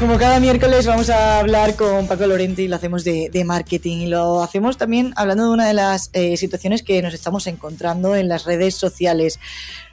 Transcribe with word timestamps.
Como 0.00 0.16
cada 0.16 0.40
miércoles 0.40 0.86
vamos 0.86 1.10
a 1.10 1.40
hablar 1.40 1.76
con 1.76 2.08
Paco 2.08 2.26
Lorente 2.26 2.62
y 2.62 2.68
lo 2.68 2.76
hacemos 2.76 3.04
de, 3.04 3.28
de 3.30 3.44
marketing 3.44 3.98
y 3.98 4.06
lo 4.06 4.42
hacemos 4.42 4.78
también 4.78 5.12
hablando 5.14 5.44
de 5.44 5.50
una 5.50 5.68
de 5.68 5.74
las 5.74 6.08
eh, 6.14 6.38
situaciones 6.38 6.82
que 6.82 7.02
nos 7.02 7.12
estamos 7.12 7.46
encontrando 7.46 8.16
en 8.16 8.26
las 8.26 8.46
redes 8.46 8.74
sociales. 8.74 9.38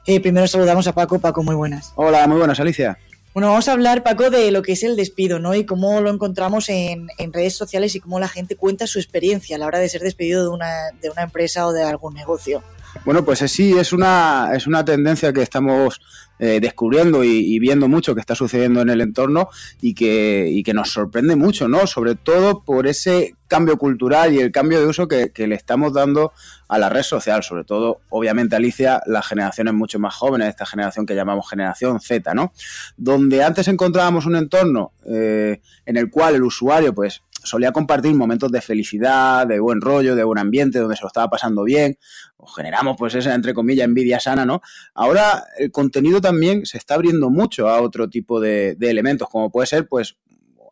Eh, 0.06 0.22
primero 0.22 0.48
saludamos 0.48 0.88
a 0.88 0.94
Paco. 0.94 1.20
Paco, 1.20 1.44
muy 1.44 1.56
buenas. 1.56 1.92
Hola, 1.96 2.26
muy 2.26 2.38
buenas, 2.38 2.58
Alicia. 2.62 2.98
Bueno, 3.34 3.50
vamos 3.50 3.68
a 3.68 3.74
hablar, 3.74 4.02
Paco, 4.02 4.30
de 4.30 4.50
lo 4.52 4.62
que 4.62 4.72
es 4.72 4.84
el 4.84 4.96
despido, 4.96 5.40
¿no? 5.40 5.54
Y 5.54 5.66
cómo 5.66 6.00
lo 6.00 6.10
encontramos 6.10 6.70
en, 6.70 7.10
en 7.18 7.34
redes 7.34 7.58
sociales 7.58 7.94
y 7.96 8.00
cómo 8.00 8.18
la 8.22 8.30
gente 8.30 8.56
cuenta 8.56 8.88
su 8.88 9.00
experiencia 9.00 9.58
a 9.58 9.60
la 9.60 9.66
hora 9.66 9.80
de 9.80 9.90
ser 9.90 10.04
despedido 10.04 10.42
de 10.44 10.50
una, 10.50 10.92
de 11.02 11.10
una 11.10 11.24
empresa 11.24 11.68
o 11.68 11.74
de 11.74 11.84
algún 11.84 12.14
negocio. 12.14 12.64
Bueno, 13.06 13.24
pues 13.24 13.40
sí, 13.40 13.74
es 13.78 13.94
una, 13.94 14.52
es 14.54 14.68
una 14.68 14.84
tendencia 14.84 15.32
que 15.34 15.42
estamos 15.42 16.02
eh, 16.40 16.60
descubriendo 16.62 17.24
y, 17.24 17.30
y, 17.30 17.58
viendo 17.60 17.88
mucho 17.88 18.14
que 18.14 18.22
está 18.22 18.36
sucediendo 18.36 18.82
en 18.82 18.90
el 18.90 19.02
entorno 19.02 19.50
y 19.82 19.96
que, 19.96 20.48
y 20.52 20.62
que 20.62 20.74
nos 20.74 20.92
sorprende 20.92 21.36
mucho, 21.36 21.68
¿no? 21.68 21.88
Sobre 21.88 22.14
todo 22.14 22.62
por 22.64 22.86
ese 22.86 23.36
cambio 23.48 23.78
cultural 23.78 24.34
y 24.34 24.40
el 24.40 24.52
cambio 24.52 24.80
de 24.80 24.86
uso 24.86 25.08
que, 25.08 25.32
que, 25.32 25.48
le 25.48 25.56
estamos 25.56 25.94
dando 25.94 26.34
a 26.68 26.78
la 26.78 26.90
red 26.90 27.02
social, 27.02 27.44
sobre 27.44 27.64
todo, 27.64 28.02
obviamente, 28.10 28.56
Alicia, 28.56 29.02
las 29.06 29.26
generaciones 29.26 29.74
mucho 29.74 30.00
más 30.00 30.14
jóvenes, 30.14 30.50
esta 30.50 30.66
generación 30.66 31.06
que 31.06 31.16
llamamos 31.16 31.50
generación 31.50 32.00
Z, 32.00 32.34
¿no? 32.36 32.54
Donde 32.98 33.44
antes 33.44 33.68
encontrábamos 33.68 34.26
un 34.26 34.36
entorno 34.36 34.92
eh, 35.06 35.62
en 35.86 35.98
el 35.98 36.12
cual 36.12 36.36
el 36.36 36.44
usuario, 36.44 36.94
pues, 36.94 37.24
solía 37.44 37.72
compartir 37.72 38.14
momentos 38.14 38.52
de 38.52 38.62
felicidad, 38.62 39.48
de 39.48 39.60
buen 39.60 39.82
rollo, 39.82 40.16
de 40.16 40.24
buen 40.24 40.40
ambiente, 40.40 40.80
donde 40.80 40.96
se 40.96 41.02
lo 41.02 41.08
estaba 41.08 41.30
pasando 41.30 41.64
bien, 41.64 41.98
o 42.38 42.48
generamos 42.48 42.96
pues 42.98 43.16
esa, 43.16 43.34
entre 43.34 43.54
comillas, 43.54 43.86
envidia 43.86 44.20
sana, 44.20 44.46
¿no? 44.46 44.62
Ahora 44.94 45.44
el 45.58 45.72
contenido 45.72 46.22
también 46.22 46.66
se 46.66 46.78
está 46.78 46.96
abriendo 46.96 47.30
mucho 47.30 47.70
a 47.70 47.82
otro 47.82 48.10
tipo 48.10 48.40
de, 48.40 48.76
de 48.76 48.90
elementos, 48.90 49.28
como 49.30 49.52
puede 49.52 49.68
ser, 49.68 49.88
pues, 49.88 50.18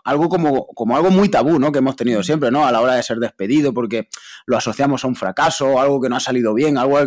algo 0.06 0.30
como, 0.30 0.68
como 0.68 0.96
algo 0.96 1.10
muy 1.10 1.30
tabú, 1.30 1.60
¿no? 1.60 1.72
Que 1.72 1.80
hemos 1.80 1.96
tenido 1.96 2.22
siempre, 2.22 2.52
¿no? 2.52 2.66
A 2.66 2.72
la 2.72 2.80
hora 2.80 2.94
de 2.94 3.04
ser 3.04 3.18
despedido, 3.18 3.74
porque 3.74 4.08
lo 4.46 4.56
asociamos 4.56 5.04
a 5.04 5.08
un 5.08 5.16
fracaso, 5.16 5.80
algo 5.82 6.00
que 6.00 6.10
no 6.10 6.16
ha 6.16 6.20
salido 6.20 6.54
bien, 6.54 6.78
algo 6.78 7.00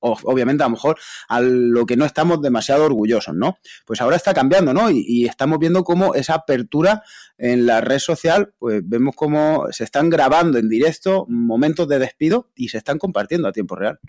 obviamente 0.00 0.62
a 0.62 0.66
lo 0.66 0.72
mejor 0.72 0.98
a 1.28 1.40
lo 1.40 1.86
que 1.86 1.96
no 1.96 2.04
estamos 2.04 2.40
demasiado 2.40 2.84
orgullosos, 2.84 3.34
¿no? 3.34 3.58
Pues 3.86 4.00
ahora 4.00 4.16
está 4.16 4.34
cambiando, 4.34 4.72
¿no? 4.72 4.90
Y, 4.90 5.04
y, 5.06 5.26
estamos 5.26 5.58
viendo 5.58 5.84
cómo 5.84 6.14
esa 6.14 6.34
apertura 6.34 7.02
en 7.36 7.66
la 7.66 7.80
red 7.80 7.98
social, 7.98 8.52
pues 8.58 8.82
vemos 8.84 9.14
cómo 9.14 9.66
se 9.70 9.84
están 9.84 10.10
grabando 10.10 10.58
en 10.58 10.68
directo 10.68 11.26
momentos 11.28 11.88
de 11.88 11.98
despido 11.98 12.50
y 12.56 12.68
se 12.68 12.78
están 12.78 12.98
compartiendo 12.98 13.48
a 13.48 13.52
tiempo 13.52 13.76
real. 13.76 14.00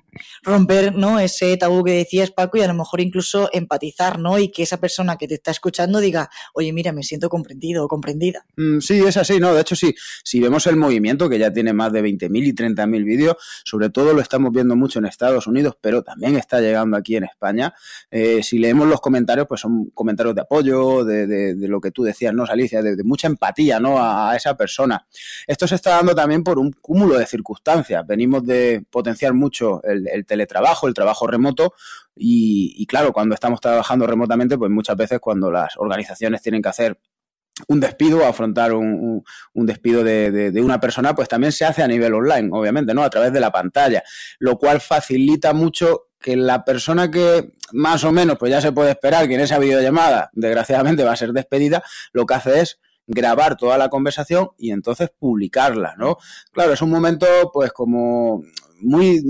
Romper, 0.41 0.95
¿no? 0.95 1.19
Ese 1.19 1.55
tabú 1.57 1.83
que 1.83 1.91
decías, 1.91 2.31
Paco, 2.31 2.57
y 2.57 2.61
a 2.61 2.67
lo 2.67 2.73
mejor 2.73 3.01
incluso 3.01 3.49
empatizar, 3.53 4.19
¿no? 4.19 4.39
Y 4.39 4.49
que 4.51 4.63
esa 4.63 4.79
persona 4.79 5.17
que 5.17 5.27
te 5.27 5.35
está 5.35 5.51
escuchando 5.51 5.99
diga, 5.99 6.29
oye, 6.53 6.73
mira, 6.73 6.91
me 6.91 7.03
siento 7.03 7.29
comprendido 7.29 7.85
o 7.85 7.87
comprendida. 7.87 8.45
Mm, 8.57 8.79
sí, 8.79 8.99
es 9.05 9.17
así, 9.17 9.39
¿no? 9.39 9.53
De 9.53 9.61
hecho, 9.61 9.75
sí, 9.75 9.93
si 10.23 10.39
vemos 10.39 10.65
el 10.67 10.75
movimiento, 10.75 11.29
que 11.29 11.37
ya 11.37 11.53
tiene 11.53 11.73
más 11.73 11.91
de 11.93 12.03
20.000 12.03 12.47
y 12.47 12.53
30.000 12.53 13.03
vídeos, 13.03 13.37
sobre 13.63 13.89
todo 13.89 14.13
lo 14.13 14.21
estamos 14.21 14.51
viendo 14.51 14.75
mucho 14.75 14.99
en 14.99 15.05
Estados 15.05 15.47
Unidos, 15.47 15.75
pero 15.81 16.03
también 16.03 16.35
está 16.35 16.59
llegando 16.59 16.97
aquí 16.97 17.15
en 17.15 17.25
España. 17.25 17.73
Eh, 18.11 18.43
si 18.43 18.59
leemos 18.59 18.87
los 18.87 19.01
comentarios, 19.01 19.47
pues 19.47 19.61
son 19.61 19.89
comentarios 19.91 20.35
de 20.35 20.41
apoyo, 20.41 21.03
de, 21.03 21.55
lo 21.59 21.81
que 21.81 21.91
tú 21.91 22.03
decías, 22.03 22.33
¿no, 22.33 22.43
Alicia? 22.43 22.81
De, 22.81 23.03
mucha 23.03 23.27
empatía, 23.27 23.79
¿no? 23.79 23.97
A, 23.99 24.35
esa 24.35 24.55
persona. 24.55 25.07
Esto 25.47 25.67
se 25.67 25.75
está 25.75 25.91
dando 25.91 26.15
también 26.15 26.43
por 26.43 26.59
un 26.59 26.71
cúmulo 26.71 27.17
de 27.17 27.25
circunstancias. 27.25 28.05
Venimos 28.05 28.45
de 28.45 28.83
potenciar 28.89 29.33
mucho 29.33 29.81
el, 29.83 30.07
el 30.07 30.25
teletrabajo, 30.25 30.87
el 30.87 30.93
trabajo 30.93 31.27
remoto, 31.27 31.73
y, 32.15 32.73
y 32.77 32.85
claro, 32.85 33.13
cuando 33.13 33.33
estamos 33.33 33.61
trabajando 33.61 34.05
remotamente, 34.05 34.57
pues 34.57 34.69
muchas 34.69 34.97
veces 34.97 35.19
cuando 35.19 35.49
las 35.51 35.77
organizaciones 35.77 36.41
tienen 36.41 36.61
que 36.61 36.69
hacer 36.69 36.99
un 37.67 37.79
despido, 37.79 38.25
afrontar 38.25 38.73
un, 38.73 39.23
un, 39.53 39.65
despido 39.65 40.03
de, 40.03 40.31
de, 40.51 40.61
una 40.61 40.79
persona, 40.79 41.13
pues 41.13 41.27
también 41.27 41.51
se 41.51 41.65
hace 41.65 41.83
a 41.83 41.87
nivel 41.87 42.13
online, 42.13 42.49
obviamente, 42.51 42.93
¿no? 42.93 43.03
A 43.03 43.09
través 43.09 43.33
de 43.33 43.39
la 43.39 43.51
pantalla, 43.51 44.03
lo 44.39 44.57
cual 44.57 44.79
facilita 44.81 45.53
mucho 45.53 46.07
que 46.19 46.35
la 46.35 46.65
persona 46.65 47.09
que 47.09 47.53
más 47.71 48.03
o 48.03 48.11
menos, 48.11 48.37
pues 48.37 48.51
ya 48.51 48.61
se 48.61 48.71
puede 48.71 48.91
esperar 48.91 49.27
que 49.27 49.35
en 49.35 49.41
esa 49.41 49.59
videollamada, 49.59 50.29
desgraciadamente, 50.33 51.03
va 51.03 51.13
a 51.13 51.17
ser 51.17 51.33
despedida, 51.33 51.83
lo 52.13 52.25
que 52.25 52.33
hace 52.33 52.61
es 52.61 52.79
grabar 53.07 53.57
toda 53.57 53.77
la 53.77 53.89
conversación 53.89 54.49
y 54.57 54.71
entonces 54.71 55.09
publicarla, 55.17 55.95
¿no? 55.97 56.17
Claro, 56.51 56.73
es 56.73 56.81
un 56.81 56.91
momento, 56.91 57.25
pues, 57.53 57.71
como 57.71 58.43
muy 58.81 59.21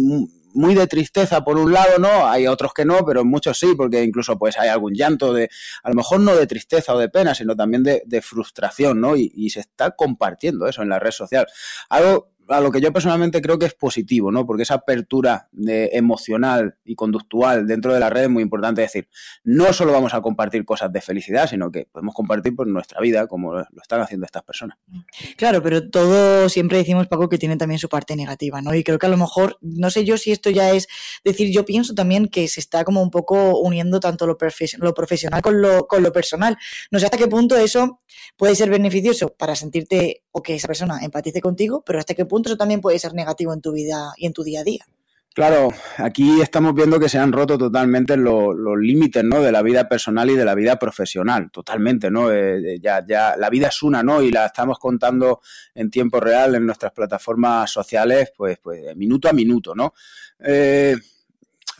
muy 0.53 0.75
de 0.75 0.87
tristeza 0.87 1.43
por 1.43 1.57
un 1.57 1.71
lado, 1.71 1.99
¿no? 1.99 2.27
Hay 2.27 2.47
otros 2.47 2.73
que 2.73 2.85
no, 2.85 3.05
pero 3.05 3.23
muchos 3.25 3.57
sí, 3.57 3.73
porque 3.75 4.03
incluso 4.03 4.37
pues 4.37 4.57
hay 4.57 4.69
algún 4.69 4.93
llanto 4.93 5.33
de, 5.33 5.49
a 5.83 5.89
lo 5.89 5.95
mejor 5.95 6.19
no 6.19 6.35
de 6.35 6.47
tristeza 6.47 6.93
o 6.93 6.99
de 6.99 7.09
pena, 7.09 7.35
sino 7.35 7.55
también 7.55 7.83
de, 7.83 8.03
de 8.05 8.21
frustración, 8.21 9.01
¿no? 9.01 9.15
Y, 9.15 9.49
se 9.49 9.61
está 9.61 9.91
compartiendo 9.91 10.67
eso 10.67 10.83
en 10.83 10.89
la 10.89 10.99
red 10.99 11.11
social. 11.11 11.47
Algo 11.89 12.33
a 12.49 12.59
lo 12.61 12.71
que 12.71 12.81
yo 12.81 12.91
personalmente 12.91 13.41
creo 13.41 13.59
que 13.59 13.67
es 13.67 13.73
positivo, 13.73 14.31
¿no? 14.31 14.45
Porque 14.45 14.63
esa 14.63 14.75
apertura 14.75 15.47
de 15.51 15.91
emocional 15.93 16.75
y 16.83 16.95
conductual 16.95 17.67
dentro 17.67 17.93
de 17.93 17.99
la 17.99 18.09
red 18.09 18.23
es 18.23 18.29
muy 18.29 18.43
importante. 18.43 18.83
Es 18.83 18.91
decir, 18.91 19.09
no 19.43 19.71
solo 19.71 19.93
vamos 19.93 20.13
a 20.13 20.21
compartir 20.21 20.65
cosas 20.65 20.91
de 20.91 21.01
felicidad, 21.01 21.47
sino 21.47 21.71
que 21.71 21.87
podemos 21.91 22.15
compartir 22.15 22.55
por 22.55 22.67
nuestra 22.67 22.99
vida, 23.01 23.27
como 23.27 23.53
lo 23.53 23.81
están 23.81 24.01
haciendo 24.01 24.25
estas 24.25 24.43
personas. 24.43 24.77
Claro, 25.37 25.61
pero 25.61 25.89
todo 25.89 26.49
siempre 26.49 26.79
decimos, 26.79 27.07
Paco, 27.07 27.29
que 27.29 27.37
tiene 27.37 27.57
también 27.57 27.79
su 27.79 27.87
parte 27.87 28.15
negativa, 28.15 28.61
¿no? 28.61 28.73
Y 28.73 28.83
creo 28.83 28.97
que 28.97 29.05
a 29.05 29.09
lo 29.09 29.17
mejor, 29.17 29.57
no 29.61 29.89
sé 29.89 30.03
yo 30.03 30.17
si 30.17 30.31
esto 30.31 30.49
ya 30.49 30.71
es 30.71 30.87
decir, 31.23 31.51
yo 31.53 31.65
pienso 31.65 31.93
también 31.93 32.27
que 32.27 32.47
se 32.47 32.59
está 32.59 32.83
como 32.83 33.01
un 33.01 33.11
poco 33.11 33.59
uniendo 33.59 33.99
tanto 33.99 34.25
lo, 34.25 34.37
lo 34.79 34.93
profesional 34.93 35.41
con 35.41 35.61
lo, 35.61 35.87
con 35.87 36.03
lo 36.03 36.11
personal. 36.11 36.57
No 36.91 36.99
sé 36.99 37.05
hasta 37.05 37.17
qué 37.17 37.27
punto 37.27 37.57
eso 37.57 37.99
puede 38.37 38.55
ser 38.55 38.69
beneficioso 38.69 39.35
para 39.37 39.55
sentirte 39.55 40.23
o 40.31 40.41
que 40.41 40.55
esa 40.55 40.67
persona 40.67 40.99
empatice 41.01 41.41
contigo, 41.41 41.83
pero 41.85 41.99
hasta 41.99 42.13
qué 42.13 42.25
punto 42.25 42.38
también 42.57 42.81
puede 42.81 42.99
ser 42.99 43.13
negativo 43.13 43.53
en 43.53 43.61
tu 43.61 43.71
vida 43.71 44.13
y 44.17 44.25
en 44.25 44.33
tu 44.33 44.43
día 44.43 44.61
a 44.61 44.63
día. 44.63 44.85
Claro, 45.33 45.69
aquí 45.97 46.41
estamos 46.41 46.73
viendo 46.73 46.99
que 46.99 47.07
se 47.07 47.19
han 47.19 47.31
roto 47.31 47.57
totalmente 47.57 48.17
los, 48.17 48.55
límites, 48.77 49.23
¿no? 49.23 49.41
De 49.41 49.51
la 49.51 49.61
vida 49.61 49.87
personal 49.87 50.29
y 50.29 50.35
de 50.35 50.43
la 50.43 50.55
vida 50.55 50.77
profesional, 50.77 51.51
totalmente, 51.51 52.09
¿no? 52.09 52.31
Eh, 52.31 52.79
ya, 52.81 53.05
ya, 53.07 53.37
la 53.37 53.49
vida 53.49 53.67
es 53.67 53.83
una, 53.83 54.03
¿no? 54.03 54.21
Y 54.21 54.31
la 54.31 54.47
estamos 54.47 54.79
contando 54.79 55.39
en 55.75 55.91
tiempo 55.91 56.19
real 56.19 56.55
en 56.55 56.65
nuestras 56.65 56.91
plataformas 56.91 57.71
sociales, 57.71 58.33
pues, 58.35 58.57
pues 58.61 58.95
minuto 58.95 59.29
a 59.29 59.33
minuto, 59.33 59.75
¿no? 59.75 59.93
Eh, 60.39 60.97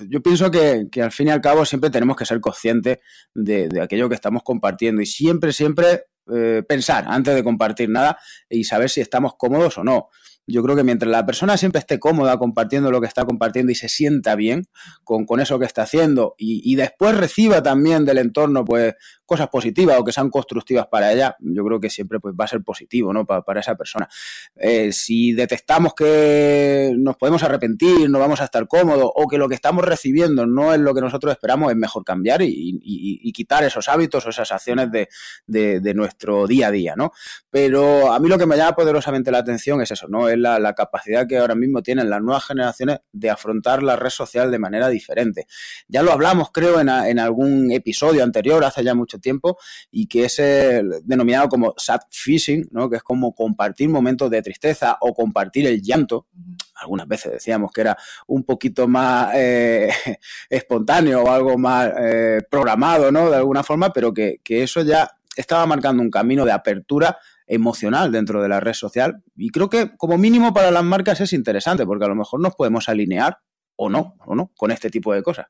yo 0.08 0.22
pienso 0.22 0.50
que, 0.50 0.88
que, 0.90 1.02
al 1.02 1.12
fin 1.12 1.28
y 1.28 1.32
al 1.32 1.42
cabo 1.42 1.66
siempre 1.66 1.90
tenemos 1.90 2.16
que 2.16 2.26
ser 2.26 2.40
conscientes 2.40 3.00
de, 3.34 3.68
de 3.68 3.82
aquello 3.82 4.08
que 4.08 4.16
estamos 4.16 4.44
compartiendo 4.44 5.02
y 5.02 5.06
siempre, 5.06 5.52
siempre 5.52 6.06
eh, 6.32 6.64
pensar 6.68 7.06
antes 7.08 7.34
de 7.34 7.44
compartir 7.44 7.90
nada 7.90 8.20
y 8.50 8.64
saber 8.64 8.90
si 8.90 9.02
estamos 9.02 9.34
cómodos 9.36 9.80
o 9.80 9.84
no. 9.84 10.10
Yo 10.50 10.64
creo 10.64 10.76
que 10.76 10.84
mientras 10.84 11.12
la 11.12 11.26
persona 11.26 11.58
siempre 11.58 11.80
esté 11.80 12.00
cómoda 12.00 12.38
compartiendo 12.38 12.92
lo 12.92 13.00
que 13.00 13.08
está 13.08 13.26
compartiendo 13.26 13.72
y 13.72 13.76
se 13.76 13.90
sienta 13.90 14.36
bien 14.36 14.68
con, 15.04 15.26
con 15.26 15.40
eso 15.40 15.60
que 15.60 15.66
está 15.66 15.84
haciendo 15.84 16.36
y, 16.38 16.62
y, 16.72 16.76
después 16.76 17.16
reciba 17.16 17.62
también 17.62 18.06
del 18.06 18.18
entorno 18.18 18.66
pues 18.66 18.96
cosas 19.30 19.48
positivas 19.50 20.00
o 20.00 20.04
que 20.04 20.12
sean 20.12 20.32
constructivas 20.32 20.88
para 20.88 21.14
ella, 21.14 21.36
yo 21.40 21.64
creo 21.64 21.80
que 21.80 21.92
siempre 21.92 22.20
pues 22.20 22.34
va 22.34 22.46
a 22.46 22.48
ser 22.48 22.64
positivo 22.64 23.14
¿no? 23.14 23.26
para, 23.26 23.44
para 23.44 23.60
esa 23.60 23.76
persona. 23.76 24.10
Eh, 24.56 24.92
si 24.92 25.34
detectamos 25.34 25.94
que 25.94 26.92
nos 26.98 27.16
podemos 27.16 27.44
arrepentir, 27.44 28.10
no 28.10 28.18
vamos 28.18 28.42
a 28.42 28.46
estar 28.46 28.68
cómodos 28.68 29.12
o 29.14 29.28
que 29.28 29.38
lo 29.38 29.48
que 29.48 29.54
estamos 29.54 29.86
recibiendo 29.86 30.48
no 30.48 30.74
es 30.74 30.80
lo 30.80 30.96
que 30.96 31.02
nosotros 31.02 31.32
esperamos, 31.32 31.70
es 31.72 31.78
mejor 31.78 32.04
cambiar 32.04 32.42
y, 32.42 32.80
y, 32.82 33.32
quitar 33.32 33.64
esos 33.64 33.88
hábitos 33.88 34.26
o 34.26 34.30
esas 34.32 34.52
acciones 34.52 34.90
de, 34.92 35.08
de, 35.46 35.94
nuestro 35.94 36.48
día 36.48 36.68
a 36.68 36.72
día. 36.72 36.96
¿no? 36.98 37.12
Pero 37.52 38.12
a 38.12 38.20
mí 38.20 38.28
lo 38.28 38.38
que 38.40 38.48
me 38.48 38.58
llama 38.58 38.76
poderosamente 38.76 39.32
la 39.32 39.38
atención 39.38 39.80
es 39.82 39.92
eso, 39.92 40.08
¿no? 40.10 40.28
La, 40.40 40.60
la 40.60 40.74
capacidad 40.74 41.28
que 41.28 41.38
ahora 41.38 41.56
mismo 41.56 41.82
tienen 41.82 42.10
las 42.10 42.22
nuevas 42.22 42.46
generaciones 42.46 43.00
de 43.12 43.30
afrontar 43.30 43.84
la 43.84 43.96
red 43.96 44.10
social 44.10 44.52
de 44.52 44.60
manera 44.60 44.90
diferente. 44.90 45.48
Ya 45.88 46.04
lo 46.04 46.12
hablamos, 46.12 46.52
creo, 46.52 46.80
en, 46.80 46.90
a, 46.90 47.10
en 47.10 47.20
algún 47.20 47.72
episodio 47.72 48.24
anterior, 48.24 48.64
hace 48.64 48.84
ya 48.84 48.94
mucho 48.94 49.20
tiempo, 49.20 49.58
y 49.92 50.08
que 50.08 50.26
es 50.26 50.40
el, 50.40 51.02
denominado 51.04 51.50
como 51.50 51.74
sad 51.78 52.00
fishing, 52.10 52.68
¿no? 52.72 52.90
que 52.90 52.98
es 52.98 53.04
como 53.04 53.34
compartir 53.34 53.90
momentos 53.90 54.30
de 54.30 54.42
tristeza 54.42 54.98
o 55.02 55.14
compartir 55.14 55.68
el 55.68 55.82
llanto. 55.82 56.28
Algunas 56.76 57.08
veces 57.08 57.34
decíamos 57.34 57.72
que 57.72 57.82
era 57.82 57.98
un 58.28 58.44
poquito 58.44 58.88
más 58.88 59.32
eh, 59.36 59.90
espontáneo 60.50 61.24
o 61.24 61.32
algo 61.32 61.58
más 61.58 61.92
eh, 62.00 62.42
programado, 62.50 63.12
¿no? 63.12 63.30
De 63.30 63.36
alguna 63.36 63.64
forma, 63.64 63.92
pero 63.92 64.14
que, 64.14 64.40
que 64.44 64.64
eso 64.64 64.82
ya 64.82 65.10
estaba 65.36 65.66
marcando 65.66 66.02
un 66.02 66.10
camino 66.10 66.46
de 66.46 66.52
apertura 66.52 67.18
emocional 67.50 68.12
dentro 68.12 68.42
de 68.42 68.48
la 68.48 68.62
red 68.62 68.74
social. 68.74 69.24
Y 69.36 69.50
creo 69.50 69.70
que 69.70 69.98
como 69.98 70.18
mínimo 70.18 70.54
para 70.54 70.72
las 70.72 70.84
marcas 70.84 71.20
es 71.20 71.34
interesante, 71.34 71.86
porque 71.86 72.06
a 72.06 72.08
lo 72.08 72.16
mejor 72.16 72.40
nos 72.40 72.56
podemos 72.56 72.88
alinear 72.88 73.40
o 73.76 73.90
no, 73.90 74.16
o 74.26 74.36
no, 74.36 74.52
con 74.58 74.72
este 74.72 74.90
tipo 74.90 75.14
de 75.14 75.24
cosas. 75.24 75.48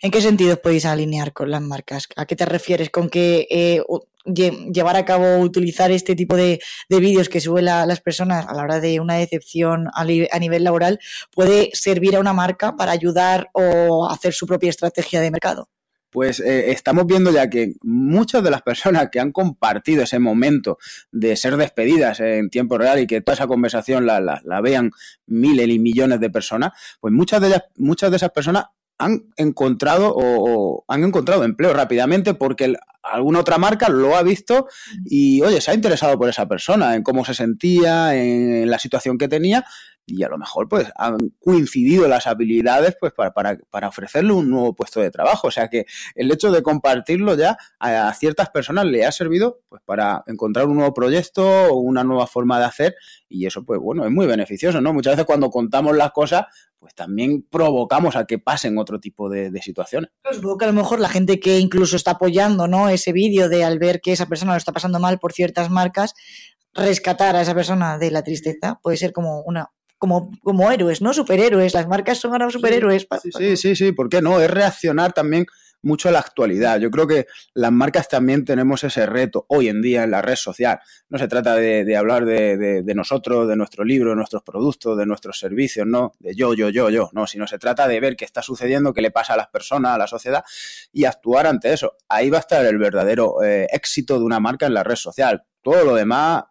¿En 0.00 0.10
qué 0.10 0.20
sentido 0.22 0.60
podéis 0.60 0.86
alinear 0.86 1.32
con 1.32 1.50
las 1.50 1.60
marcas? 1.60 2.08
¿A 2.16 2.24
qué 2.24 2.34
te 2.34 2.46
refieres 2.46 2.90
con 2.90 3.10
que 3.10 3.46
eh, 3.50 3.82
llevar 4.24 4.96
a 4.96 5.04
cabo, 5.04 5.38
utilizar 5.38 5.90
este 5.90 6.14
tipo 6.14 6.34
de, 6.34 6.60
vídeos 6.88 7.28
que 7.28 7.40
suben 7.40 7.66
las 7.66 8.00
personas 8.00 8.46
a 8.48 8.54
la 8.54 8.62
hora 8.62 8.80
de 8.80 9.00
una 9.00 9.14
decepción 9.14 9.88
a, 9.88 10.00
a, 10.02 10.38
nivel 10.38 10.64
laboral 10.64 10.98
puede 11.30 11.70
servir 11.74 12.16
a 12.16 12.20
una 12.20 12.32
marca 12.32 12.74
para 12.76 12.92
ayudar 12.92 13.50
o 13.52 14.08
hacer 14.10 14.32
su 14.32 14.46
propia 14.46 14.70
estrategia 14.70 15.20
de 15.20 15.30
mercado? 15.30 15.68
Pues 16.10 16.40
eh, 16.40 16.70
estamos 16.70 17.06
viendo 17.06 17.30
ya 17.30 17.50
que 17.50 17.74
muchas 17.82 18.42
de 18.42 18.50
las 18.50 18.62
personas 18.62 19.08
que 19.10 19.20
han 19.20 19.32
compartido 19.32 20.02
ese 20.02 20.18
momento 20.18 20.78
de 21.12 21.36
ser 21.36 21.56
despedidas 21.56 22.20
en 22.20 22.50
tiempo 22.50 22.78
real 22.78 23.00
y 23.00 23.06
que 23.06 23.20
toda 23.20 23.34
esa 23.34 23.46
conversación 23.46 24.06
la, 24.06 24.20
la, 24.20 24.60
vean 24.60 24.92
miles 25.26 25.68
y 25.68 25.78
millones 25.78 26.20
de 26.20 26.30
personas, 26.30 26.72
pues 27.00 27.12
muchas 27.12 27.40
de 27.40 27.48
ellas, 27.48 27.64
muchas 27.76 28.10
de 28.10 28.16
esas 28.16 28.30
personas 28.30 28.66
han 28.98 29.32
encontrado 29.36 30.12
o, 30.14 30.84
han 30.88 31.04
encontrado 31.04 31.44
empleo 31.44 31.72
rápidamente 31.72 32.34
porque 32.34 32.74
alguna 33.02 33.40
otra 33.40 33.58
marca 33.58 33.88
lo 33.88 34.16
ha 34.16 34.22
visto 34.22 34.66
y, 35.04 35.40
oye, 35.42 35.60
se 35.60 35.70
ha 35.70 35.74
interesado 35.74 36.18
por 36.18 36.28
esa 36.28 36.46
persona, 36.46 36.94
en 36.94 37.02
cómo 37.02 37.24
se 37.24 37.34
sentía, 37.34 38.16
en 38.16 38.68
la 38.70 38.78
situación 38.78 39.16
que 39.18 39.28
tenía 39.28 39.64
y 40.08 40.22
a 40.22 40.28
lo 40.28 40.38
mejor 40.38 40.68
pues 40.68 40.90
han 40.96 41.18
coincidido 41.38 42.08
las 42.08 42.26
habilidades 42.26 42.96
pues 42.98 43.12
para, 43.12 43.32
para, 43.32 43.58
para, 43.70 43.88
ofrecerle 43.88 44.32
un 44.32 44.48
nuevo 44.48 44.74
puesto 44.74 45.00
de 45.00 45.10
trabajo. 45.10 45.48
O 45.48 45.50
sea 45.50 45.68
que 45.68 45.84
el 46.14 46.30
hecho 46.32 46.50
de 46.50 46.62
compartirlo 46.62 47.36
ya 47.36 47.58
a, 47.78 48.12
ciertas 48.14 48.48
personas 48.48 48.86
le 48.86 49.04
ha 49.04 49.12
servido 49.12 49.60
pues 49.68 49.82
para 49.84 50.24
encontrar 50.26 50.66
un 50.66 50.76
nuevo 50.76 50.94
proyecto 50.94 51.46
o 51.46 51.74
una 51.74 52.04
nueva 52.04 52.26
forma 52.26 52.58
de 52.58 52.64
hacer 52.64 52.94
y 53.28 53.46
eso 53.46 53.64
pues 53.64 53.78
bueno 53.78 54.04
es 54.06 54.10
muy 54.10 54.26
beneficioso, 54.26 54.80
¿no? 54.80 54.94
Muchas 54.94 55.12
veces 55.12 55.26
cuando 55.26 55.50
contamos 55.50 55.94
las 55.94 56.12
cosas 56.12 56.46
pues 56.78 56.94
también 56.94 57.42
provocamos 57.42 58.16
a 58.16 58.24
que 58.24 58.38
pasen 58.38 58.78
otro 58.78 59.00
tipo 59.00 59.28
de, 59.28 59.50
situaciones. 59.62 60.10
Supongo 60.30 60.58
que 60.58 60.64
a 60.64 60.68
lo 60.68 60.74
mejor 60.74 61.00
la 61.00 61.08
gente 61.08 61.40
que 61.40 61.58
incluso 61.58 61.96
está 61.96 62.12
apoyando 62.12 62.68
¿no? 62.68 62.88
ese 62.88 63.12
vídeo 63.12 63.48
de 63.48 63.64
al 63.64 63.78
ver 63.78 64.00
que 64.00 64.12
esa 64.12 64.26
persona 64.26 64.52
lo 64.52 64.58
está 64.58 64.72
pasando 64.72 65.00
mal 65.00 65.18
por 65.18 65.32
ciertas 65.32 65.70
marcas, 65.70 66.14
rescatar 66.72 67.36
a 67.36 67.42
esa 67.42 67.54
persona 67.54 67.98
de 67.98 68.10
la 68.10 68.22
tristeza 68.22 68.78
puede 68.82 68.96
ser 68.96 69.12
como 69.12 69.42
una 69.42 69.70
como, 69.98 70.30
como 70.44 70.70
héroes, 70.70 71.02
¿no? 71.02 71.12
Superhéroes. 71.12 71.74
Las 71.74 71.88
marcas 71.88 72.18
son 72.18 72.32
ahora 72.32 72.48
superhéroes. 72.50 73.08
Sí, 73.20 73.30
sí, 73.36 73.56
sí, 73.56 73.74
sí, 73.74 73.92
¿por 73.92 74.08
qué 74.08 74.22
no? 74.22 74.40
Es 74.40 74.48
reaccionar 74.48 75.12
también 75.12 75.44
mucho 75.82 76.08
a 76.08 76.12
la 76.12 76.18
actualidad. 76.18 76.78
Yo 76.80 76.90
creo 76.90 77.06
que 77.06 77.26
las 77.54 77.72
marcas 77.72 78.08
también 78.08 78.44
tenemos 78.44 78.84
ese 78.84 79.06
reto 79.06 79.46
hoy 79.48 79.68
en 79.68 79.82
día 79.82 80.04
en 80.04 80.10
la 80.10 80.22
red 80.22 80.36
social. 80.36 80.80
No 81.08 81.18
se 81.18 81.28
trata 81.28 81.54
de, 81.56 81.96
hablar 81.96 82.24
de, 82.24 82.92
nosotros, 82.94 83.48
de 83.48 83.56
nuestro 83.56 83.84
libro, 83.84 84.10
de 84.10 84.16
nuestros 84.16 84.42
productos, 84.42 84.96
de 84.96 85.06
nuestros 85.06 85.38
servicios, 85.38 85.86
no, 85.86 86.14
de 86.18 86.34
yo, 86.34 86.54
yo, 86.54 86.68
yo, 86.70 86.90
yo, 86.90 87.10
no, 87.12 87.26
sino 87.26 87.46
se 87.46 87.58
trata 87.58 87.86
de 87.88 88.00
ver 88.00 88.16
qué 88.16 88.24
está 88.24 88.42
sucediendo, 88.42 88.92
qué 88.92 89.02
le 89.02 89.10
pasa 89.10 89.34
a 89.34 89.36
las 89.36 89.48
personas, 89.48 89.94
a 89.94 89.98
la 89.98 90.06
sociedad 90.06 90.44
y 90.92 91.04
actuar 91.04 91.46
ante 91.46 91.72
eso. 91.72 91.96
Ahí 92.08 92.30
va 92.30 92.38
a 92.38 92.40
estar 92.40 92.64
el 92.64 92.78
verdadero 92.78 93.42
eh, 93.42 93.66
éxito 93.70 94.18
de 94.18 94.24
una 94.24 94.40
marca 94.40 94.66
en 94.66 94.74
la 94.74 94.84
red 94.84 94.96
social. 94.96 95.44
Todo 95.62 95.84
lo 95.84 95.94
demás 95.94 96.44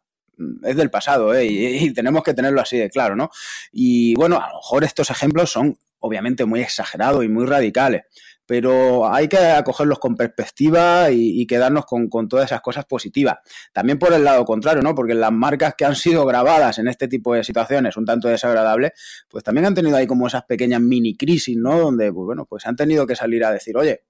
es 0.64 0.76
del 0.76 0.90
pasado, 0.90 1.34
¿eh? 1.34 1.46
y, 1.46 1.94
tenemos 1.94 2.24
que 2.24 2.34
tenerlo 2.34 2.62
así 2.62 2.78
de 2.78 2.90
claro, 2.90 3.16
¿no? 3.16 3.30
Y 3.72 4.16
bueno, 4.16 4.38
a 4.38 4.50
lo 4.50 4.56
mejor 4.56 4.84
estos 4.84 5.10
ejemplos 5.10 5.52
son 5.52 5.78
obviamente 6.00 6.46
muy 6.46 6.62
exagerados 6.62 7.24
y 7.24 7.28
muy 7.28 7.46
radicales, 7.46 8.04
pero 8.48 9.12
hay 9.14 9.28
que 9.28 9.38
acogerlos 9.38 10.00
con 10.00 10.16
perspectiva 10.16 11.12
y, 11.12 11.46
quedarnos 11.46 11.86
con, 11.86 12.10
todas 12.28 12.46
esas 12.46 12.62
cosas 12.62 12.86
positivas. 12.86 13.38
También 13.74 14.00
por 14.00 14.14
el 14.14 14.24
lado 14.24 14.46
contrario, 14.46 14.82
¿no? 14.82 14.96
Porque 14.96 15.14
las 15.14 15.32
marcas 15.32 15.76
que 15.78 15.86
han 15.86 15.96
sido 15.96 16.26
grabadas 16.26 16.80
en 16.80 16.88
este 16.88 17.08
tipo 17.08 17.36
de 17.36 17.44
situaciones 17.44 17.98
un 17.98 18.06
tanto 18.06 18.30
desagradables, 18.30 18.94
pues 19.28 19.44
también 19.44 19.66
han 19.66 19.76
tenido 19.76 19.98
ahí 19.98 20.08
como 20.08 20.28
esas 20.28 20.46
pequeñas 20.46 20.82
mini 20.82 21.16
crisis, 21.16 21.58
¿no? 21.58 21.78
Donde, 21.78 22.12
pues 22.12 22.26
bueno, 22.26 22.46
pues 22.46 22.66
han 22.66 22.76
tenido 22.76 23.06
que 23.06 23.16
salir 23.16 23.44
a 23.44 23.52
decir, 23.52 23.76
oye, 23.78 24.04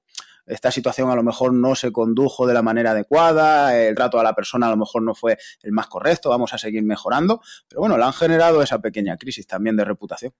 esta 0.45 0.71
situación 0.71 1.09
a 1.09 1.15
lo 1.15 1.23
mejor 1.23 1.53
no 1.53 1.75
se 1.75 1.91
condujo 1.91 2.47
de 2.47 2.53
la 2.53 2.61
manera 2.61 2.91
adecuada, 2.91 3.77
el 3.77 3.95
trato 3.95 4.19
a 4.19 4.23
la 4.23 4.33
persona 4.33 4.67
a 4.67 4.69
lo 4.69 4.77
mejor 4.77 5.01
no 5.01 5.13
fue 5.13 5.37
el 5.61 5.71
más 5.71 5.87
correcto, 5.87 6.29
vamos 6.29 6.53
a 6.53 6.57
seguir 6.57 6.83
mejorando, 6.83 7.41
pero 7.67 7.81
bueno, 7.81 7.97
le 7.97 8.05
han 8.05 8.13
generado 8.13 8.61
esa 8.61 8.79
pequeña 8.79 9.17
crisis 9.17 9.45
también 9.45 9.75
de 9.75 9.83
reputación. 9.83 10.31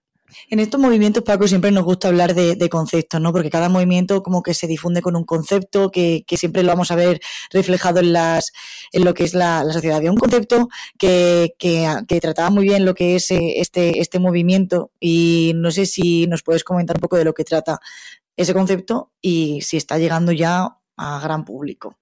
En 0.50 0.59
estos 0.59 0.79
movimientos, 0.79 1.24
Paco, 1.24 1.47
siempre 1.47 1.71
nos 1.71 1.83
gusta 1.83 2.09
hablar 2.09 2.33
de, 2.33 2.69
conceptos, 2.69 3.21
¿no? 3.21 3.31
Porque 3.31 3.50
cada 3.50 3.69
movimiento 3.69 4.24
como 4.24 4.44
que 4.44 4.53
se 4.53 4.68
difunde 4.68 5.01
con 5.01 5.15
un 5.15 5.24
concepto 5.24 5.89
que, 5.89 6.25
siempre 6.38 6.63
lo 6.63 6.69
vamos 6.69 6.91
a 6.91 6.95
ver 6.95 7.19
reflejado 7.51 8.00
en 8.00 8.13
las 8.13 8.51
en 8.91 9.06
lo 9.06 9.13
que 9.13 9.24
es 9.24 9.33
la, 9.33 9.63
sociedad. 9.71 9.97
Había 9.97 10.12
un 10.12 10.18
concepto 10.18 10.69
que, 10.97 11.53
trataba 12.21 12.50
muy 12.50 12.65
bien 12.65 12.85
lo 12.85 12.94
que 12.94 13.15
es 13.15 13.31
eh, 13.31 13.59
este, 13.59 14.00
este 14.00 14.19
movimiento 14.19 14.91
y 15.00 15.53
no 15.56 15.71
sé 15.71 15.85
si 15.85 16.27
nos 16.27 16.44
puedes 16.44 16.63
comentar 16.63 16.97
un 16.97 17.01
poco 17.01 17.18
de 17.18 17.24
lo 17.24 17.33
que 17.33 17.44
trata 17.44 17.79
ese 18.35 18.53
concepto 18.53 19.12
y 19.21 19.62
si 19.62 19.77
está 19.77 19.97
llegando 19.97 20.31
ya 20.31 20.77
a 20.97 21.19
gran 21.21 21.45
público. 21.45 21.97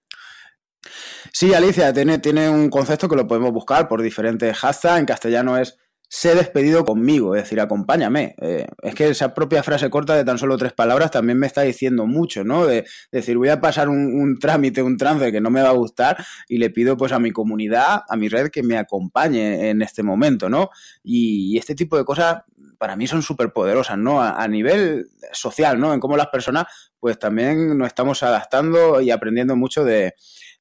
Sí, 1.31 1.53
Alicia, 1.53 1.91
tiene 1.93 2.49
un 2.49 2.69
concepto 2.69 3.09
que 3.09 3.15
lo 3.15 3.27
podemos 3.27 3.51
buscar 3.51 3.87
por 3.87 4.01
diferentes 4.01 4.55
hashtags. 4.57 4.99
En 4.99 5.05
castellano 5.05 5.57
es 5.57 5.77
sé 6.09 6.35
despedido 6.35 6.85
conmigo, 6.85 7.35
es 7.35 7.43
decir, 7.43 7.59
acompáñame. 7.59 8.35
Eh, 8.41 8.67
es 8.81 8.95
que 8.95 9.09
esa 9.09 9.33
propia 9.33 9.63
frase 9.63 9.89
corta 9.89 10.15
de 10.15 10.23
tan 10.23 10.37
solo 10.37 10.57
tres 10.57 10.73
palabras 10.73 11.11
también 11.11 11.37
me 11.37 11.47
está 11.47 11.61
diciendo 11.61 12.05
mucho, 12.05 12.43
¿no? 12.43 12.65
De, 12.65 12.85
decir, 13.11 13.37
voy 13.37 13.49
a 13.49 13.61
pasar 13.61 13.89
un, 13.89 14.37
trámite, 14.39 14.81
un 14.81 14.97
trance 14.97 15.31
que 15.31 15.41
no 15.41 15.49
me 15.49 15.61
va 15.61 15.69
a 15.69 15.73
gustar 15.73 16.17
y 16.47 16.57
le 16.57 16.69
pido 16.69 16.97
pues 16.97 17.11
a 17.11 17.19
mi 17.19 17.31
comunidad, 17.31 18.03
a 18.07 18.15
mi 18.15 18.29
red 18.29 18.49
que 18.49 18.63
me 18.63 18.77
acompañe 18.77 19.69
en 19.69 19.81
este 19.81 20.03
momento, 20.03 20.49
¿no? 20.49 20.69
y 21.03 21.57
este 21.57 21.75
tipo 21.75 21.97
de 21.97 22.03
cosas 22.03 22.43
para 22.77 22.95
mí 22.95 23.07
son 23.07 23.21
súper 23.21 23.51
poderosas, 23.51 23.97
¿no? 23.97 24.21
A, 24.21 24.47
nivel 24.47 25.07
social, 25.31 25.79
¿no? 25.79 25.93
En 25.93 25.99
cómo 25.99 26.17
las 26.17 26.27
personas, 26.27 26.65
pues 26.99 27.17
también 27.17 27.77
nos 27.77 27.87
estamos 27.87 28.21
adaptando 28.23 29.01
y 29.01 29.11
aprendiendo 29.11 29.55
mucho 29.55 29.83
de, 29.83 30.13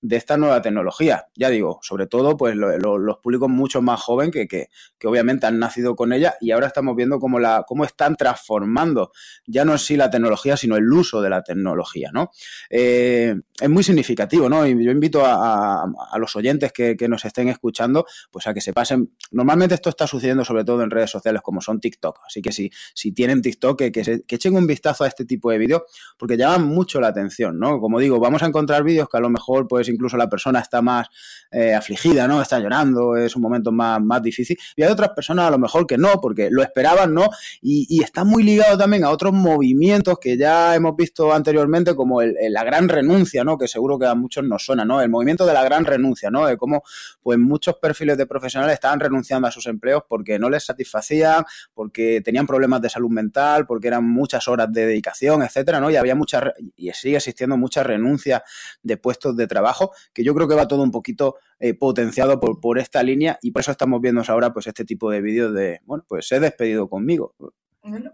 de 0.04 0.16
esta 0.16 0.36
nueva 0.36 0.60
tecnología. 0.60 1.28
Ya 1.34 1.48
digo, 1.48 1.78
sobre 1.80 2.06
todo, 2.06 2.36
pues 2.36 2.54
los 2.54 3.18
públicos 3.22 3.48
mucho 3.48 3.80
más 3.80 4.02
jóvenes 4.02 4.34
que, 4.34 4.46
que, 4.46 4.68
que, 4.98 5.06
obviamente 5.08 5.46
han 5.46 5.58
nacido 5.58 5.96
con 5.96 6.12
ella 6.12 6.34
y 6.42 6.50
ahora 6.50 6.66
estamos 6.66 6.94
viendo 6.94 7.18
cómo, 7.18 7.38
la, 7.38 7.64
cómo 7.66 7.86
están 7.86 8.14
transformando 8.14 9.12
ya 9.46 9.64
no 9.64 9.72
en 9.72 9.78
sí 9.78 9.96
la 9.96 10.10
tecnología, 10.10 10.58
sino 10.58 10.76
el 10.76 10.92
uso 10.92 11.22
de 11.22 11.30
la 11.30 11.42
tecnología, 11.42 12.10
¿no? 12.12 12.30
Eh, 12.68 13.34
es 13.58 13.70
muy 13.70 13.82
significativo, 13.82 14.50
¿no? 14.50 14.66
Y 14.66 14.84
yo 14.84 14.90
invito 14.90 15.24
a, 15.24 15.84
a, 15.84 16.18
los 16.18 16.36
oyentes 16.36 16.70
que, 16.70 16.98
que, 16.98 17.08
nos 17.08 17.24
estén 17.24 17.48
escuchando, 17.48 18.04
pues 18.30 18.46
a 18.46 18.52
que 18.52 18.60
se 18.60 18.74
pasen. 18.74 19.14
Normalmente 19.30 19.74
esto 19.74 19.88
está 19.88 20.06
sucediendo 20.06 20.44
sobre 20.44 20.64
todo 20.64 20.82
en 20.82 20.90
redes 20.90 21.10
sociales 21.10 21.40
como 21.40 21.62
son 21.62 21.80
TikTok, 21.80 22.20
así 22.26 22.42
que 22.42 22.52
si, 22.52 22.70
si 22.92 23.12
tienen 23.12 23.40
TikTok, 23.40 23.78
que, 23.78 23.90
que, 23.90 24.22
que 24.26 24.34
echen 24.34 24.54
un 24.54 24.66
vistazo 24.66 25.04
a 25.04 25.06
este 25.06 25.24
tipo 25.24 25.50
de 25.50 25.56
vídeos 25.56 25.82
porque 26.18 26.36
llaman 26.36 26.66
mucho 26.66 27.00
la 27.00 27.08
atención, 27.08 27.58
¿no? 27.58 27.80
Como 27.80 28.00
digo, 28.00 28.20
vamos 28.20 28.42
a 28.42 28.46
encontrar 28.46 28.84
vídeos 28.84 29.08
que 29.08 29.16
a 29.16 29.20
lo 29.20 29.30
mejor, 29.30 29.66
pues, 29.66 29.93
incluso 29.94 30.16
la 30.16 30.28
persona 30.28 30.60
está 30.60 30.82
más 30.82 31.08
eh, 31.50 31.74
afligida, 31.74 32.26
¿no? 32.26 32.42
Está 32.42 32.58
llorando, 32.58 33.16
es 33.16 33.36
un 33.36 33.42
momento 33.42 33.72
más, 33.72 34.00
más 34.00 34.22
difícil. 34.22 34.58
Y 34.76 34.82
hay 34.82 34.90
otras 34.90 35.10
personas 35.10 35.48
a 35.48 35.50
lo 35.50 35.58
mejor 35.58 35.86
que 35.86 35.96
no, 35.96 36.20
porque 36.20 36.48
lo 36.50 36.62
esperaban, 36.62 37.14
¿no? 37.14 37.28
Y, 37.62 38.02
está 38.04 38.24
muy 38.24 38.42
ligado 38.42 38.76
también 38.76 39.04
a 39.04 39.10
otros 39.10 39.32
movimientos 39.32 40.18
que 40.20 40.36
ya 40.36 40.74
hemos 40.74 40.94
visto 40.96 41.32
anteriormente, 41.32 41.94
como 41.94 42.20
el, 42.20 42.36
la 42.50 42.64
gran 42.64 42.88
renuncia, 42.88 43.44
¿no? 43.44 43.56
Que 43.56 43.66
seguro 43.66 43.98
que 43.98 44.06
a 44.06 44.14
muchos 44.14 44.44
nos 44.44 44.64
suena, 44.64 44.84
¿no? 44.84 45.00
El 45.00 45.08
movimiento 45.08 45.46
de 45.46 45.54
la 45.54 45.64
gran 45.64 45.84
renuncia, 45.84 46.30
¿no? 46.30 46.46
De 46.46 46.56
cómo, 46.56 46.82
pues, 47.22 47.38
muchos 47.38 47.76
perfiles 47.76 48.18
de 48.18 48.26
profesionales 48.26 48.74
estaban 48.74 49.00
renunciando 49.00 49.48
a 49.48 49.50
sus 49.50 49.66
empleos 49.66 50.02
porque 50.08 50.38
no 50.38 50.50
les 50.50 50.64
satisfacían, 50.64 51.44
porque 51.72 52.20
tenían 52.22 52.46
problemas 52.46 52.82
de 52.82 52.90
salud 52.90 53.10
mental, 53.10 53.66
porque 53.66 53.88
eran 53.88 54.04
muchas 54.04 54.46
horas 54.48 54.72
de 54.72 54.86
dedicación, 54.86 55.42
etcétera, 55.42 55.80
¿no? 55.80 55.90
Y 55.90 55.96
había 55.96 56.14
muchas, 56.14 56.42
y 56.76 56.90
sigue 56.92 57.16
existiendo 57.16 57.56
muchas 57.56 57.86
renuncias 57.86 58.42
de 58.82 58.96
puestos 58.96 59.36
de 59.36 59.46
trabajo 59.46 59.73
que 60.12 60.24
yo 60.24 60.34
creo 60.34 60.48
que 60.48 60.54
va 60.54 60.68
todo 60.68 60.82
un 60.82 60.90
poquito 60.90 61.36
eh, 61.58 61.74
potenciado 61.74 62.40
por, 62.40 62.60
por 62.60 62.78
esta 62.78 63.02
línea 63.02 63.38
y 63.42 63.50
por 63.50 63.60
eso 63.60 63.70
estamos 63.70 64.00
viendo 64.00 64.22
ahora 64.26 64.52
pues 64.52 64.66
este 64.66 64.84
tipo 64.84 65.10
de 65.10 65.20
vídeos 65.20 65.54
de, 65.54 65.80
bueno, 65.84 66.04
pues 66.08 66.30
he 66.32 66.40
despedido 66.40 66.88
conmigo. 66.88 67.34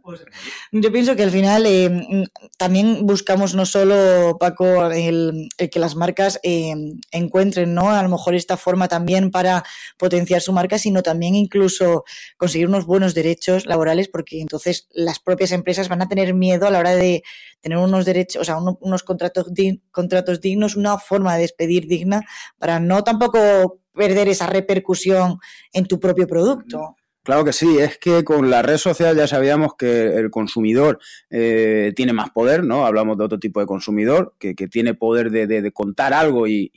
Pues, 0.02 0.24
yo 0.72 0.90
pienso 0.90 1.14
que 1.14 1.22
al 1.22 1.30
final 1.30 1.64
eh, 1.64 2.26
también 2.58 3.06
buscamos 3.06 3.54
no 3.54 3.64
solo, 3.64 4.36
Paco, 4.40 4.90
el, 4.90 5.48
que 5.70 5.78
las 5.78 5.94
marcas 5.94 6.40
eh, 6.42 6.74
encuentren, 7.12 7.72
¿no? 7.72 7.90
A 7.90 8.02
lo 8.02 8.08
mejor 8.08 8.34
esta 8.34 8.56
forma 8.56 8.88
también 8.88 9.30
para 9.30 9.62
potenciar 9.96 10.40
su 10.40 10.52
marca, 10.52 10.76
sino 10.76 11.04
también 11.04 11.36
incluso 11.36 12.04
conseguir 12.36 12.66
unos 12.66 12.84
buenos 12.84 13.14
derechos 13.14 13.64
laborales, 13.64 14.08
porque 14.08 14.40
entonces 14.40 14.88
las 14.90 15.20
propias 15.20 15.52
empresas 15.52 15.88
van 15.88 16.02
a 16.02 16.08
tener 16.08 16.34
miedo 16.34 16.66
a 16.66 16.70
la 16.70 16.80
hora 16.80 16.96
de 16.96 17.22
tener 17.60 17.78
unos 17.78 18.04
derechos, 18.04 18.42
o 18.42 18.44
sea, 18.44 18.58
unos 18.58 19.04
contratos, 19.04 19.52
contratos 19.92 20.40
dignos, 20.40 20.74
una 20.74 20.98
forma 20.98 21.36
de 21.36 21.42
despedir 21.42 21.86
digna, 21.86 22.22
para 22.58 22.80
no 22.80 23.04
tampoco 23.04 23.78
perder 23.94 24.28
esa 24.28 24.46
repercusión 24.48 25.38
en 25.72 25.86
tu 25.86 26.00
propio 26.00 26.26
producto. 26.26 26.96
Claro 27.22 27.44
que 27.44 27.52
sí, 27.52 27.78
es 27.78 27.98
que 27.98 28.24
con 28.24 28.48
la 28.48 28.62
red 28.62 28.78
social 28.78 29.14
ya 29.14 29.26
sabíamos 29.26 29.74
que 29.78 30.16
el 30.16 30.30
consumidor 30.30 30.98
eh, 31.28 31.92
tiene 31.94 32.14
más 32.14 32.30
poder, 32.30 32.64
¿no? 32.64 32.86
Hablamos 32.86 33.18
de 33.18 33.24
otro 33.24 33.38
tipo 33.38 33.60
de 33.60 33.66
consumidor 33.66 34.34
que, 34.38 34.54
tiene 34.54 34.94
poder 34.94 35.30
de, 35.30 35.72
contar 35.72 36.14
algo 36.14 36.48
y, 36.48 36.70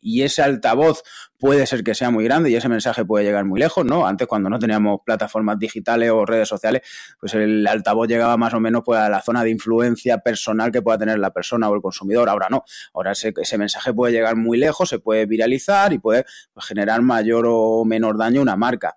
y 0.00 0.22
ese 0.22 0.42
altavoz 0.42 1.02
puede 1.40 1.66
ser 1.66 1.82
que 1.82 1.94
sea 1.94 2.10
muy 2.10 2.22
grande 2.24 2.50
y 2.50 2.54
ese 2.54 2.68
mensaje 2.68 3.04
puede 3.04 3.24
llegar 3.24 3.46
muy 3.46 3.58
lejos, 3.58 3.84
¿no? 3.84 4.06
Antes 4.06 4.28
cuando 4.28 4.50
no 4.50 4.58
teníamos 4.58 5.00
plataformas 5.04 5.58
digitales 5.58 6.10
o 6.10 6.26
redes 6.26 6.46
sociales, 6.46 6.82
pues 7.18 7.32
el 7.34 7.66
altavoz 7.66 8.06
llegaba 8.06 8.36
más 8.36 8.52
o 8.52 8.60
menos 8.60 8.82
pues, 8.84 9.00
a 9.00 9.08
la 9.08 9.22
zona 9.22 9.42
de 9.42 9.50
influencia 9.50 10.18
personal 10.18 10.70
que 10.70 10.82
pueda 10.82 10.98
tener 10.98 11.18
la 11.18 11.30
persona 11.30 11.70
o 11.70 11.74
el 11.74 11.80
consumidor. 11.80 12.28
Ahora 12.28 12.48
no, 12.50 12.62
ahora 12.92 13.12
ese, 13.12 13.32
ese 13.40 13.56
mensaje 13.56 13.94
puede 13.94 14.12
llegar 14.12 14.36
muy 14.36 14.58
lejos, 14.58 14.90
se 14.90 14.98
puede 14.98 15.24
viralizar 15.24 15.94
y 15.94 15.98
puede 15.98 16.26
pues, 16.52 16.66
generar 16.66 17.00
mayor 17.00 17.46
o 17.48 17.84
menor 17.86 18.18
daño 18.18 18.40
a 18.40 18.42
una 18.42 18.56
marca. 18.56 18.96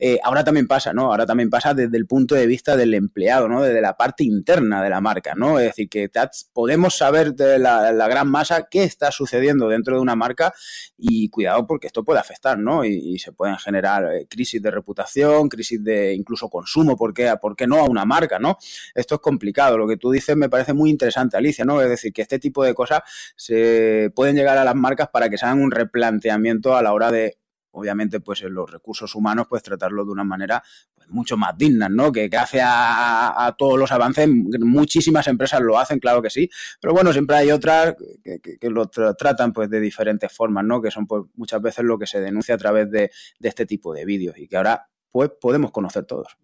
Eh, 0.00 0.18
ahora 0.24 0.42
también 0.42 0.66
pasa, 0.66 0.92
¿no? 0.92 1.12
Ahora 1.12 1.26
también 1.26 1.48
pasa 1.48 1.74
desde 1.74 1.96
el 1.96 2.06
punto 2.06 2.34
de 2.34 2.48
vista 2.48 2.76
del 2.76 2.92
empleado, 2.94 3.48
¿no? 3.48 3.62
Desde 3.62 3.80
la 3.80 3.96
parte 3.96 4.24
interna 4.24 4.82
de 4.82 4.90
la 4.90 5.00
marca, 5.00 5.34
¿no? 5.36 5.60
Es 5.60 5.66
decir, 5.66 5.88
que 5.88 6.10
podemos 6.52 6.96
saber 6.96 7.34
de 7.34 7.60
la, 7.60 7.92
la 7.92 8.08
gran 8.08 8.28
masa 8.28 8.66
qué 8.68 8.82
está 8.82 9.12
sucediendo 9.12 9.68
dentro 9.68 9.94
de 9.94 10.02
una 10.02 10.16
marca 10.16 10.52
y 10.98 11.28
cuidado 11.30 11.66
porque 11.68 11.83
esto 11.86 12.04
puede 12.04 12.20
afectar, 12.20 12.58
¿no? 12.58 12.84
Y, 12.84 13.18
se 13.18 13.32
pueden 13.32 13.56
generar 13.58 14.12
eh, 14.12 14.26
crisis 14.28 14.60
de 14.60 14.70
reputación, 14.70 15.48
crisis 15.48 15.82
de 15.82 16.14
incluso 16.14 16.48
consumo, 16.48 16.96
¿por 16.96 17.14
qué, 17.14 17.32
¿por 17.40 17.56
qué 17.56 17.66
no 17.66 17.78
a 17.78 17.84
una 17.84 18.04
marca, 18.04 18.38
¿no? 18.38 18.58
Esto 18.94 19.16
es 19.16 19.20
complicado. 19.20 19.78
Lo 19.78 19.86
que 19.86 19.96
tú 19.96 20.10
dices 20.10 20.36
me 20.36 20.48
parece 20.48 20.72
muy 20.72 20.90
interesante, 20.90 21.36
Alicia, 21.36 21.64
¿no? 21.64 21.80
Es 21.80 21.88
decir, 21.88 22.12
que 22.12 22.22
este 22.22 22.38
tipo 22.38 22.64
de 22.64 22.74
cosas 22.74 23.00
se 23.36 24.10
pueden 24.14 24.36
llegar 24.36 24.58
a 24.58 24.64
las 24.64 24.74
marcas 24.74 25.08
para 25.08 25.28
que 25.28 25.38
se 25.38 25.46
hagan 25.46 25.62
un 25.62 25.70
replanteamiento 25.70 26.76
a 26.76 26.82
la 26.82 26.92
hora 26.92 27.10
de 27.10 27.38
obviamente, 27.74 28.20
pues 28.20 28.42
en 28.42 28.54
los 28.54 28.70
recursos 28.70 29.14
humanos, 29.14 29.46
pues 29.48 29.62
tratarlo 29.62 30.04
de 30.04 30.12
una 30.12 30.24
manera 30.24 30.62
mucho 31.08 31.36
más 31.36 31.56
digna, 31.56 31.88
¿no? 31.88 32.12
Que 32.12 32.28
gracias 32.28 32.66
a, 32.66 33.46
a, 33.46 33.52
todos 33.56 33.78
los 33.78 33.92
avances, 33.92 34.28
muchísimas 34.28 35.26
empresas 35.28 35.60
lo 35.60 35.78
hacen, 35.78 35.98
claro 35.98 36.22
que 36.22 36.30
sí, 36.30 36.48
pero 36.80 36.94
bueno, 36.94 37.12
siempre 37.12 37.36
hay 37.36 37.50
otras 37.50 37.94
que, 38.22 38.40
que, 38.40 38.70
lo 38.70 38.88
tratan 38.88 39.52
pues 39.52 39.70
de 39.70 39.80
diferentes 39.80 40.32
formas, 40.32 40.64
¿no? 40.64 40.80
Que 40.80 40.90
son 40.90 41.06
pues 41.06 41.24
muchas 41.34 41.60
veces 41.62 41.84
lo 41.84 41.98
que 41.98 42.06
se 42.06 42.20
denuncia 42.20 42.54
a 42.54 42.58
través 42.58 42.90
de, 42.90 43.10
de 43.38 43.48
este 43.48 43.66
tipo 43.66 43.92
de 43.92 44.04
vídeos 44.04 44.36
y 44.38 44.48
que 44.48 44.56
ahora 44.56 44.88
pues 45.10 45.30
podemos 45.40 45.70
conocer 45.70 46.04
todos. 46.04 46.36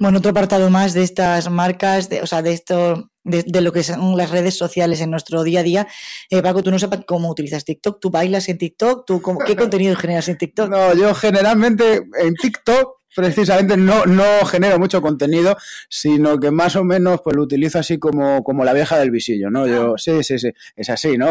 Bueno, 0.00 0.18
otro 0.18 0.30
apartado 0.30 0.70
más 0.70 0.94
de 0.94 1.02
estas 1.02 1.50
marcas, 1.50 2.08
de, 2.08 2.22
o 2.22 2.26
sea, 2.26 2.40
de 2.40 2.52
esto, 2.52 3.10
de, 3.24 3.60
lo 3.60 3.72
que 3.72 3.82
son 3.82 4.16
las 4.16 4.30
redes 4.30 4.56
sociales 4.56 5.00
en 5.00 5.10
nuestro 5.10 5.42
día 5.42 5.60
a 5.60 5.62
día. 5.64 5.88
Eh, 6.30 6.40
Paco, 6.40 6.62
tú 6.62 6.70
no 6.70 6.78
sabes 6.78 7.00
cómo 7.04 7.28
utilizas 7.28 7.64
TikTok, 7.64 7.98
tú 8.00 8.08
bailas 8.08 8.48
en 8.48 8.58
TikTok, 8.58 9.04
¿Tú 9.04 9.20
¿qué 9.44 9.56
contenido 9.56 9.96
generas 9.96 10.28
en 10.28 10.38
TikTok? 10.38 10.70
No, 10.70 10.94
yo 10.94 11.14
generalmente 11.14 12.06
en 12.20 12.34
TikTok 12.34 12.97
precisamente 13.14 13.76
no, 13.76 14.06
no 14.06 14.44
genero 14.46 14.78
mucho 14.78 15.00
contenido, 15.02 15.56
sino 15.88 16.38
que 16.38 16.50
más 16.50 16.76
o 16.76 16.84
menos 16.84 17.20
pues 17.22 17.36
lo 17.36 17.42
utilizo 17.42 17.78
así 17.78 17.98
como, 17.98 18.42
como 18.42 18.64
la 18.64 18.72
vieja 18.72 18.98
del 18.98 19.10
visillo, 19.10 19.50
¿no? 19.50 19.66
Yo, 19.66 19.94
ah. 19.94 19.98
sí, 19.98 20.22
sí, 20.22 20.38
sí, 20.38 20.50
es 20.76 20.90
así, 20.90 21.16
¿no? 21.16 21.28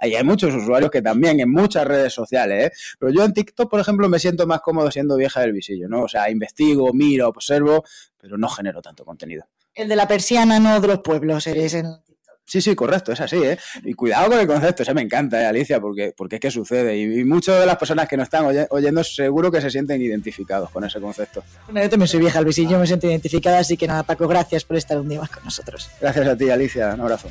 hay 0.00 0.24
muchos 0.24 0.54
usuarios 0.54 0.90
que 0.90 1.02
también 1.02 1.40
en 1.40 1.50
muchas 1.50 1.86
redes 1.86 2.12
sociales, 2.12 2.66
¿eh? 2.66 2.72
Pero 2.98 3.12
yo 3.12 3.24
en 3.24 3.32
TikTok, 3.32 3.70
por 3.70 3.80
ejemplo, 3.80 4.08
me 4.08 4.18
siento 4.18 4.46
más 4.46 4.60
cómodo 4.60 4.90
siendo 4.90 5.16
vieja 5.16 5.40
del 5.40 5.52
visillo, 5.52 5.88
¿no? 5.88 6.02
O 6.02 6.08
sea, 6.08 6.30
investigo, 6.30 6.92
miro, 6.92 7.28
observo, 7.28 7.84
pero 8.18 8.36
no 8.36 8.48
genero 8.48 8.82
tanto 8.82 9.04
contenido. 9.04 9.46
El 9.74 9.88
de 9.88 9.96
la 9.96 10.08
persiana, 10.08 10.58
no 10.58 10.80
de 10.80 10.88
los 10.88 10.98
pueblos, 10.98 11.46
eres 11.46 11.74
en 11.74 11.86
Sí, 12.50 12.60
sí, 12.60 12.74
correcto, 12.74 13.12
es 13.12 13.20
así, 13.20 13.36
¿eh? 13.36 13.56
Y 13.84 13.94
cuidado 13.94 14.28
con 14.28 14.40
el 14.40 14.46
concepto, 14.48 14.82
eso 14.82 14.92
me 14.92 15.02
encanta, 15.02 15.40
¿eh, 15.40 15.46
Alicia, 15.46 15.80
porque, 15.80 16.12
porque 16.16 16.34
es 16.34 16.40
que 16.40 16.50
sucede. 16.50 16.98
Y, 16.98 17.22
muchas 17.22 17.60
de 17.60 17.64
las 17.64 17.76
personas 17.76 18.08
que 18.08 18.16
nos 18.16 18.24
están 18.24 18.44
oyendo 18.70 19.04
seguro 19.04 19.52
que 19.52 19.60
se 19.60 19.70
sienten 19.70 20.02
identificados 20.02 20.68
con 20.70 20.82
ese 20.82 21.00
concepto. 21.00 21.44
Bueno, 21.66 21.80
yo 21.82 21.88
también 21.88 22.08
soy 22.08 22.18
vieja, 22.18 22.40
Luis, 22.40 22.58
y 22.58 22.66
yo 22.66 22.76
me 22.80 22.88
siento 22.88 23.06
identificada, 23.06 23.60
así 23.60 23.76
que 23.76 23.86
nada, 23.86 24.02
Paco, 24.02 24.26
gracias 24.26 24.64
por 24.64 24.76
estar 24.76 24.98
un 24.98 25.08
día 25.08 25.20
más 25.20 25.30
con 25.30 25.44
nosotros. 25.44 25.90
Gracias 26.00 26.26
a 26.26 26.36
ti, 26.36 26.50
Alicia, 26.50 26.92
un 26.94 27.02
abrazo. 27.02 27.30